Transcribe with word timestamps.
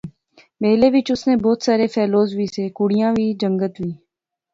میلے 0.61 0.87
وچ 0.93 1.07
اس 1.13 1.21
نے 1.27 1.35
بہت 1.43 1.59
سارے 1.67 1.85
فیلوز 1.95 2.29
وی 2.37 2.47
سے، 2.55 2.63
کڑئیاں 2.77 3.11
وی، 3.15 3.27
جنگت 3.41 3.73
وی 3.81 3.91